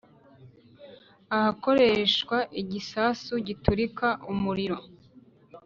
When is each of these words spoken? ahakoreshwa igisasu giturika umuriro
ahakoreshwa 1.35 2.37
igisasu 2.61 3.33
giturika 3.47 4.07
umuriro 4.31 4.77